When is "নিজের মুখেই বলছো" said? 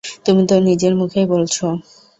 0.59-1.65